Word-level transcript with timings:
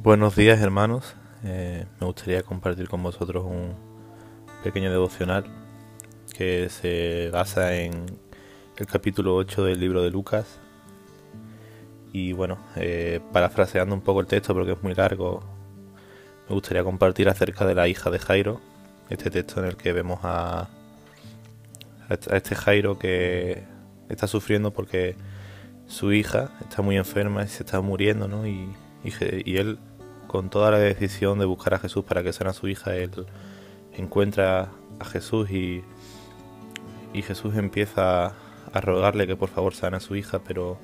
Buenos 0.00 0.36
días 0.36 0.60
hermanos, 0.60 1.16
eh, 1.42 1.84
me 2.00 2.06
gustaría 2.06 2.44
compartir 2.44 2.88
con 2.88 3.02
vosotros 3.02 3.44
un 3.44 3.74
pequeño 4.62 4.92
devocional 4.92 5.44
que 6.36 6.68
se 6.68 7.30
basa 7.32 7.74
en 7.74 8.06
el 8.76 8.86
capítulo 8.86 9.34
8 9.34 9.64
del 9.64 9.80
libro 9.80 10.00
de 10.00 10.10
Lucas 10.10 10.60
y 12.12 12.32
bueno, 12.32 12.58
eh, 12.76 13.18
parafraseando 13.32 13.92
un 13.92 14.00
poco 14.00 14.20
el 14.20 14.28
texto 14.28 14.54
porque 14.54 14.72
es 14.72 14.82
muy 14.84 14.94
largo, 14.94 15.42
me 16.48 16.54
gustaría 16.54 16.84
compartir 16.84 17.28
acerca 17.28 17.66
de 17.66 17.74
la 17.74 17.88
hija 17.88 18.08
de 18.08 18.20
Jairo, 18.20 18.60
este 19.10 19.30
texto 19.32 19.58
en 19.58 19.66
el 19.66 19.76
que 19.76 19.92
vemos 19.92 20.20
a, 20.22 20.68
a 22.08 22.36
este 22.36 22.54
Jairo 22.54 23.00
que 23.00 23.64
está 24.08 24.28
sufriendo 24.28 24.70
porque 24.70 25.16
su 25.88 26.12
hija 26.12 26.52
está 26.60 26.82
muy 26.82 26.96
enferma 26.96 27.42
y 27.42 27.48
se 27.48 27.64
está 27.64 27.80
muriendo, 27.80 28.28
¿no? 28.28 28.46
Y, 28.46 28.68
y, 29.04 29.56
él, 29.56 29.78
con 30.26 30.50
toda 30.50 30.70
la 30.70 30.78
decisión 30.78 31.38
de 31.38 31.44
buscar 31.44 31.74
a 31.74 31.78
Jesús 31.78 32.04
para 32.04 32.22
que 32.22 32.32
sana 32.32 32.50
a 32.50 32.54
su 32.54 32.68
hija, 32.68 32.96
él 32.96 33.26
encuentra 33.94 34.70
a 34.98 35.04
Jesús 35.04 35.50
y, 35.50 35.82
y 37.12 37.22
Jesús 37.22 37.56
empieza 37.56 38.34
a 38.72 38.80
rogarle 38.80 39.26
que 39.26 39.36
por 39.36 39.48
favor 39.48 39.74
sana 39.74 39.98
a 39.98 40.00
su 40.00 40.16
hija, 40.16 40.40
pero 40.46 40.78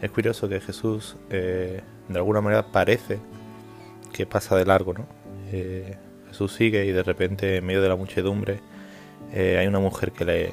es 0.00 0.10
curioso 0.10 0.48
que 0.48 0.60
Jesús 0.60 1.16
eh, 1.30 1.82
de 2.08 2.18
alguna 2.18 2.40
manera 2.40 2.70
parece 2.70 3.18
que 4.12 4.26
pasa 4.26 4.56
de 4.56 4.66
largo, 4.66 4.94
¿no? 4.94 5.06
Eh, 5.50 5.96
Jesús 6.28 6.52
sigue 6.52 6.84
y 6.84 6.92
de 6.92 7.02
repente 7.02 7.56
en 7.56 7.64
medio 7.64 7.80
de 7.80 7.88
la 7.88 7.96
muchedumbre 7.96 8.60
eh, 9.32 9.56
hay 9.58 9.66
una 9.66 9.78
mujer 9.78 10.12
que 10.12 10.24
le, 10.24 10.52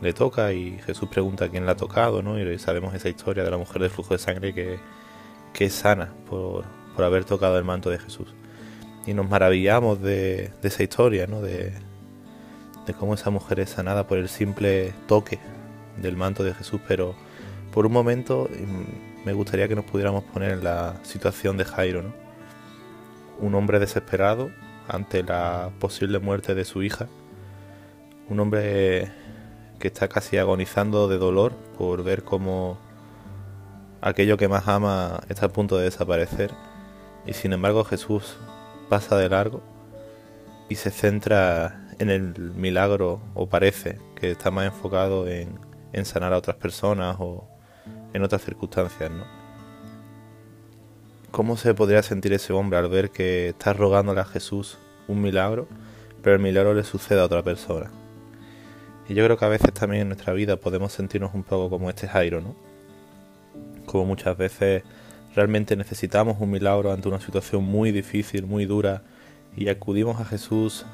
le 0.00 0.12
toca 0.12 0.52
y 0.52 0.78
Jesús 0.78 1.08
pregunta 1.08 1.48
quién 1.48 1.66
la 1.66 1.72
ha 1.72 1.76
tocado, 1.76 2.22
¿no? 2.22 2.38
Y 2.40 2.58
sabemos 2.58 2.94
esa 2.94 3.08
historia 3.08 3.44
de 3.44 3.50
la 3.50 3.58
mujer 3.58 3.82
del 3.82 3.90
flujo 3.90 4.14
de 4.14 4.18
sangre 4.18 4.54
que, 4.54 4.78
que 5.58 5.64
es 5.64 5.74
sana 5.74 6.14
por, 6.30 6.66
por, 6.94 7.04
haber 7.04 7.24
tocado 7.24 7.58
el 7.58 7.64
manto 7.64 7.90
de 7.90 7.98
Jesús. 7.98 8.32
Y 9.06 9.12
nos 9.12 9.28
maravillamos 9.28 10.00
de, 10.00 10.52
de 10.62 10.68
esa 10.68 10.84
historia, 10.84 11.26
¿no? 11.26 11.40
De, 11.40 11.72
de 12.86 12.94
cómo 12.94 13.14
esa 13.14 13.30
mujer 13.30 13.58
es 13.58 13.70
sanada 13.70 14.06
por 14.06 14.18
el 14.18 14.28
simple 14.28 14.92
toque 15.08 15.40
del 15.96 16.16
manto 16.16 16.44
de 16.44 16.54
Jesús, 16.54 16.80
pero 16.86 17.16
por 17.72 17.86
un 17.86 17.92
momento 17.92 18.48
mm, 18.48 19.26
me 19.26 19.32
gustaría 19.32 19.66
que 19.66 19.74
nos 19.74 19.84
pudiéramos 19.84 20.22
poner 20.22 20.52
en 20.52 20.62
la 20.62 20.94
situación 21.02 21.56
de 21.56 21.64
Jairo, 21.64 22.02
¿no? 22.02 22.14
Un 23.40 23.56
hombre 23.56 23.80
desesperado 23.80 24.52
ante 24.86 25.24
la 25.24 25.70
posible 25.80 26.20
muerte 26.20 26.54
de 26.54 26.64
su 26.64 26.84
hija, 26.84 27.08
un 28.28 28.38
hombre 28.38 29.10
que 29.80 29.88
está 29.88 30.06
casi 30.06 30.36
agonizando 30.36 31.08
de 31.08 31.18
dolor 31.18 31.52
por 31.76 32.04
ver 32.04 32.22
cómo 32.22 32.78
aquello 34.00 34.36
que 34.36 34.48
más 34.48 34.68
ama 34.68 35.20
está 35.28 35.46
a 35.46 35.48
punto 35.48 35.76
de 35.76 35.84
desaparecer 35.84 36.50
y 37.26 37.32
sin 37.32 37.52
embargo 37.52 37.84
Jesús 37.84 38.36
pasa 38.88 39.16
de 39.16 39.28
largo 39.28 39.62
y 40.68 40.76
se 40.76 40.90
centra 40.90 41.86
en 41.98 42.10
el 42.10 42.34
milagro 42.54 43.20
o 43.34 43.48
parece 43.48 43.98
que 44.14 44.30
está 44.30 44.50
más 44.50 44.66
enfocado 44.66 45.28
en, 45.28 45.58
en 45.92 46.04
sanar 46.04 46.32
a 46.32 46.38
otras 46.38 46.56
personas 46.56 47.16
o 47.18 47.48
en 48.12 48.22
otras 48.22 48.42
circunstancias, 48.42 49.10
¿no? 49.10 49.24
¿Cómo 51.30 51.56
se 51.56 51.74
podría 51.74 52.02
sentir 52.02 52.32
ese 52.32 52.52
hombre 52.52 52.78
al 52.78 52.88
ver 52.88 53.10
que 53.10 53.48
está 53.48 53.72
rogándole 53.72 54.20
a 54.20 54.24
Jesús 54.24 54.78
un 55.08 55.20
milagro, 55.20 55.68
pero 56.22 56.36
el 56.36 56.42
milagro 56.42 56.72
le 56.72 56.84
sucede 56.84 57.20
a 57.20 57.24
otra 57.24 57.42
persona? 57.42 57.90
Y 59.08 59.14
yo 59.14 59.24
creo 59.24 59.36
que 59.36 59.44
a 59.44 59.48
veces 59.48 59.72
también 59.72 60.02
en 60.02 60.08
nuestra 60.08 60.32
vida 60.32 60.56
podemos 60.56 60.92
sentirnos 60.92 61.34
un 61.34 61.42
poco 61.42 61.68
como 61.68 61.90
este 61.90 62.08
Jairo, 62.08 62.40
¿no? 62.40 62.67
Como 63.88 64.04
muchas 64.04 64.36
veces 64.36 64.82
realmente 65.34 65.76
necesitamos 65.76 66.36
un 66.40 66.50
milagro 66.50 66.92
ante 66.92 67.08
una 67.08 67.20
situación 67.20 67.64
muy 67.64 67.90
difícil, 67.90 68.46
muy 68.46 68.64
dura, 68.64 69.02
y 69.56 69.68
acudimos 69.68 70.20
a 70.20 70.24
Jesús 70.24 70.86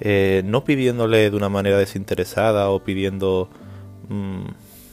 eh, 0.00 0.42
no 0.44 0.64
pidiéndole 0.64 1.30
de 1.30 1.36
una 1.36 1.48
manera 1.48 1.76
desinteresada 1.76 2.70
o 2.70 2.82
pidiendo 2.82 3.50
mmm, 4.08 4.46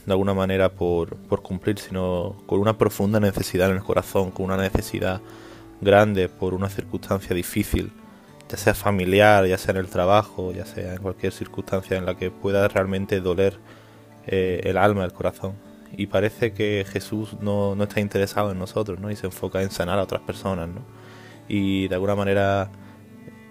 de 0.06 0.12
alguna 0.12 0.34
manera 0.34 0.70
por, 0.70 1.16
por 1.16 1.42
cumplir, 1.42 1.78
sino 1.78 2.36
con 2.46 2.60
una 2.60 2.76
profunda 2.76 3.20
necesidad 3.20 3.70
en 3.70 3.76
el 3.76 3.82
corazón, 3.82 4.30
con 4.30 4.46
una 4.46 4.56
necesidad 4.56 5.20
grande 5.80 6.28
por 6.28 6.54
una 6.54 6.68
circunstancia 6.68 7.34
difícil 7.34 7.92
ya 8.52 8.58
sea 8.58 8.74
familiar, 8.74 9.46
ya 9.46 9.56
sea 9.56 9.72
en 9.72 9.78
el 9.78 9.88
trabajo, 9.88 10.52
ya 10.52 10.66
sea 10.66 10.94
en 10.94 11.02
cualquier 11.02 11.32
circunstancia 11.32 11.96
en 11.96 12.04
la 12.04 12.16
que 12.16 12.30
pueda 12.30 12.68
realmente 12.68 13.20
doler 13.22 13.58
eh, 14.26 14.60
el 14.64 14.76
alma, 14.76 15.04
el 15.06 15.12
corazón. 15.14 15.54
Y 15.94 16.06
parece 16.06 16.52
que 16.52 16.86
Jesús 16.88 17.36
no, 17.40 17.74
no, 17.74 17.84
está 17.84 18.00
interesado 18.00 18.52
en 18.52 18.58
nosotros, 18.58 18.98
¿no? 18.98 19.10
Y 19.10 19.16
se 19.16 19.26
enfoca 19.26 19.62
en 19.62 19.70
sanar 19.70 19.98
a 19.98 20.02
otras 20.02 20.22
personas, 20.22 20.68
¿no? 20.68 20.82
Y 21.48 21.88
de 21.88 21.94
alguna 21.94 22.14
manera 22.14 22.70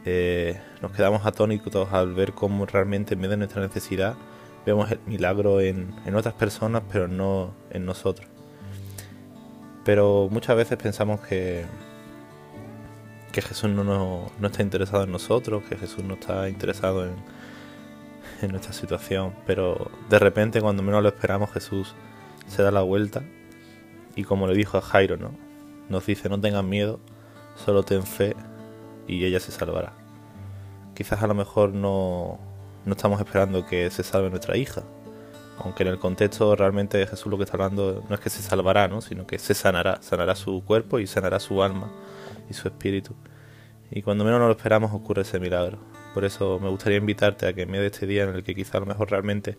eh, 0.05 0.59
nos 0.81 0.91
quedamos 0.91 1.25
atónitos 1.25 1.93
al 1.93 2.13
ver 2.15 2.33
cómo 2.33 2.65
realmente 2.65 3.13
en 3.13 3.19
medio 3.19 3.31
de 3.31 3.37
nuestra 3.37 3.61
necesidad 3.61 4.15
vemos 4.65 4.91
el 4.91 4.99
milagro 5.05 5.61
en, 5.61 5.93
en 6.05 6.15
otras 6.15 6.33
personas, 6.33 6.81
pero 6.91 7.07
no 7.07 7.53
en 7.69 7.85
nosotros. 7.85 8.27
Pero 9.83 10.27
muchas 10.31 10.55
veces 10.55 10.77
pensamos 10.77 11.19
que, 11.21 11.65
que 13.31 13.41
Jesús 13.41 13.69
no, 13.69 13.83
no, 13.83 14.31
no, 14.39 14.47
está 14.47 14.61
interesado 14.61 15.03
en 15.03 15.11
nosotros, 15.11 15.63
que 15.63 15.77
Jesús 15.77 16.03
no 16.03 16.15
está 16.15 16.49
interesado 16.49 17.05
en, 17.05 17.15
en 18.41 18.51
nuestra 18.51 18.73
situación, 18.73 19.33
pero 19.45 19.91
de 20.09 20.19
repente 20.19 20.61
cuando 20.61 20.83
menos 20.83 21.01
lo 21.01 21.09
esperamos 21.09 21.51
Jesús 21.51 21.95
se 22.51 22.63
da 22.63 22.71
la 22.71 22.81
vuelta 22.81 23.23
y 24.15 24.23
como 24.23 24.45
le 24.45 24.53
dijo 24.53 24.77
a 24.77 24.81
Jairo, 24.81 25.15
¿no? 25.15 25.31
Nos 25.87 26.05
dice, 26.05 26.27
no 26.27 26.39
tengas 26.39 26.63
miedo, 26.63 26.99
solo 27.55 27.83
ten 27.83 28.03
fe 28.03 28.35
y 29.07 29.23
ella 29.23 29.39
se 29.39 29.51
salvará. 29.51 29.93
Quizás 30.93 31.23
a 31.23 31.27
lo 31.27 31.33
mejor 31.33 31.73
no, 31.73 32.39
no 32.85 32.91
estamos 32.91 33.19
esperando 33.21 33.65
que 33.65 33.89
se 33.89 34.03
salve 34.03 34.29
nuestra 34.29 34.57
hija, 34.57 34.83
aunque 35.59 35.83
en 35.83 35.89
el 35.89 35.97
contexto 35.97 36.55
realmente 36.55 37.07
Jesús 37.07 37.27
lo 37.27 37.37
que 37.37 37.45
está 37.45 37.55
hablando 37.55 38.03
no 38.09 38.15
es 38.15 38.21
que 38.21 38.29
se 38.29 38.41
salvará, 38.41 38.89
¿no? 38.89 38.99
sino 38.99 39.25
que 39.25 39.39
se 39.39 39.53
sanará, 39.53 40.01
sanará 40.01 40.35
su 40.35 40.61
cuerpo 40.65 40.99
y 40.99 41.07
sanará 41.07 41.39
su 41.39 41.63
alma 41.63 41.89
y 42.49 42.53
su 42.53 42.67
espíritu. 42.67 43.15
Y 43.91 44.01
cuando 44.01 44.25
menos 44.25 44.39
nos 44.39 44.47
lo 44.47 44.55
esperamos 44.55 44.91
ocurre 44.93 45.21
ese 45.21 45.39
milagro. 45.39 45.77
Por 46.13 46.25
eso 46.25 46.59
me 46.59 46.69
gustaría 46.69 46.97
invitarte 46.97 47.47
a 47.47 47.53
que 47.53 47.61
en 47.61 47.71
medio 47.71 47.81
de 47.81 47.87
este 47.87 48.05
día 48.05 48.23
en 48.23 48.35
el 48.35 48.43
que 48.43 48.55
quizá 48.55 48.77
a 48.77 48.81
lo 48.81 48.85
mejor 48.85 49.09
realmente 49.09 49.57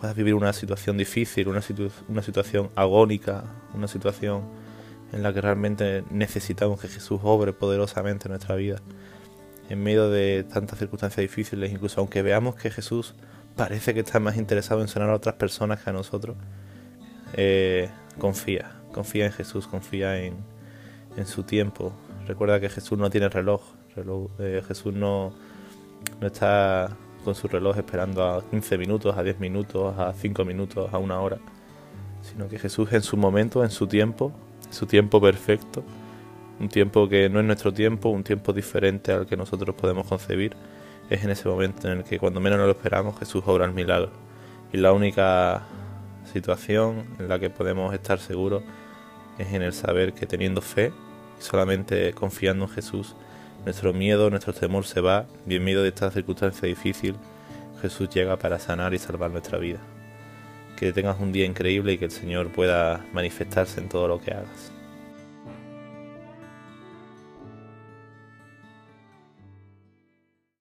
puedas 0.00 0.16
vivir 0.16 0.34
una 0.34 0.52
situación 0.52 0.96
difícil, 0.96 1.48
una, 1.48 1.62
situ 1.62 1.90
una 2.08 2.22
situación 2.22 2.70
agónica, 2.74 3.44
una 3.74 3.88
situación 3.88 4.42
en 5.12 5.22
la 5.22 5.32
que 5.32 5.40
realmente 5.40 6.04
necesitamos 6.10 6.80
que 6.80 6.88
Jesús 6.88 7.20
obre 7.22 7.52
poderosamente 7.52 8.28
en 8.28 8.32
nuestra 8.32 8.56
vida. 8.56 8.80
En 9.68 9.82
medio 9.82 10.10
de 10.10 10.44
tantas 10.44 10.78
circunstancias 10.78 11.22
difíciles, 11.22 11.72
incluso 11.72 12.00
aunque 12.00 12.22
veamos 12.22 12.54
que 12.54 12.70
Jesús 12.70 13.14
parece 13.56 13.94
que 13.94 14.00
está 14.00 14.20
más 14.20 14.36
interesado 14.36 14.80
en 14.82 14.88
sanar 14.88 15.10
a 15.10 15.14
otras 15.14 15.36
personas 15.36 15.82
que 15.82 15.90
a 15.90 15.92
nosotros, 15.92 16.36
eh, 17.32 17.88
confía, 18.18 18.80
confía 18.92 19.26
en 19.26 19.32
Jesús, 19.32 19.66
confía 19.66 20.18
en, 20.18 20.36
en 21.16 21.26
su 21.26 21.42
tiempo. 21.42 21.92
Recuerda 22.26 22.60
que 22.60 22.68
Jesús 22.68 22.98
no 22.98 23.10
tiene 23.10 23.28
reloj, 23.28 23.62
reloj 23.94 24.30
eh, 24.38 24.62
Jesús 24.66 24.94
no, 24.94 25.32
no 26.20 26.26
está 26.26 26.96
con 27.26 27.34
su 27.34 27.48
reloj 27.48 27.76
esperando 27.76 28.24
a 28.24 28.40
15 28.48 28.78
minutos, 28.78 29.18
a 29.18 29.22
10 29.24 29.40
minutos, 29.40 29.98
a 29.98 30.12
5 30.12 30.44
minutos, 30.44 30.88
a 30.94 30.98
una 30.98 31.20
hora, 31.20 31.38
sino 32.22 32.48
que 32.48 32.56
Jesús 32.56 32.92
en 32.92 33.02
su 33.02 33.16
momento, 33.16 33.64
en 33.64 33.70
su 33.70 33.88
tiempo, 33.88 34.32
su 34.70 34.86
tiempo 34.86 35.20
perfecto, 35.20 35.82
un 36.60 36.68
tiempo 36.68 37.08
que 37.08 37.28
no 37.28 37.40
es 37.40 37.44
nuestro 37.44 37.74
tiempo, 37.74 38.10
un 38.10 38.22
tiempo 38.22 38.52
diferente 38.52 39.10
al 39.10 39.26
que 39.26 39.36
nosotros 39.36 39.74
podemos 39.74 40.06
concebir, 40.06 40.54
es 41.10 41.24
en 41.24 41.30
ese 41.30 41.48
momento 41.48 41.90
en 41.90 41.98
el 41.98 42.04
que 42.04 42.20
cuando 42.20 42.38
menos 42.38 42.60
lo 42.60 42.70
esperamos 42.70 43.18
Jesús 43.18 43.42
obra 43.46 43.64
el 43.64 43.72
milagro. 43.72 44.12
Y 44.72 44.76
la 44.76 44.92
única 44.92 45.64
situación 46.32 47.06
en 47.18 47.28
la 47.28 47.40
que 47.40 47.50
podemos 47.50 47.92
estar 47.92 48.20
seguros 48.20 48.62
es 49.36 49.52
en 49.52 49.62
el 49.62 49.72
saber 49.72 50.12
que 50.12 50.26
teniendo 50.26 50.60
fe 50.60 50.92
solamente 51.40 52.12
confiando 52.12 52.66
en 52.66 52.70
Jesús, 52.70 53.16
nuestro 53.66 53.92
miedo, 53.92 54.30
nuestro 54.30 54.54
temor 54.54 54.86
se 54.86 55.00
va 55.00 55.26
y 55.46 55.56
en 55.56 55.64
medio 55.64 55.82
de 55.82 55.88
esta 55.88 56.10
circunstancia 56.10 56.68
difícil, 56.68 57.16
Jesús 57.82 58.08
llega 58.08 58.38
para 58.38 58.60
sanar 58.60 58.94
y 58.94 58.98
salvar 58.98 59.32
nuestra 59.32 59.58
vida. 59.58 59.80
Que 60.76 60.92
tengas 60.92 61.20
un 61.20 61.32
día 61.32 61.44
increíble 61.44 61.92
y 61.92 61.98
que 61.98 62.04
el 62.04 62.12
Señor 62.12 62.52
pueda 62.52 63.04
manifestarse 63.12 63.80
en 63.80 63.88
todo 63.88 64.06
lo 64.06 64.20
que 64.20 64.30
hagas. 64.30 64.75